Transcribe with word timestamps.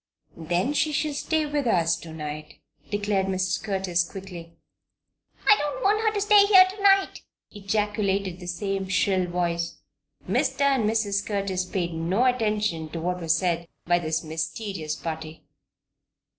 "Then 0.35 0.73
she 0.73 0.91
shall 0.91 1.13
stay 1.13 1.45
with 1.45 1.67
us 1.67 1.95
to 1.97 2.11
night," 2.11 2.55
declared 2.89 3.27
Mrs. 3.27 3.61
Curtis, 3.63 4.03
quickly. 4.03 4.57
"I 5.47 5.55
don't 5.57 5.83
want 5.83 6.01
her 6.03 6.11
to 6.11 6.19
stay 6.19 6.47
here 6.47 6.65
to 6.67 6.81
night!" 6.81 7.21
ejaculated 7.51 8.39
the 8.39 8.47
same 8.47 8.87
shrill 8.87 9.27
voice. 9.29 9.77
Mr. 10.27 10.61
and 10.61 10.85
Mrs. 10.89 11.23
Curtis 11.23 11.65
paid 11.65 11.93
no 11.93 12.25
attention 12.25 12.89
to 12.89 12.99
what 12.99 13.21
was 13.21 13.37
said 13.37 13.67
by 13.85 13.99
this 13.99 14.23
mysterious 14.23 14.95
third 14.95 15.03
party. 15.03 15.43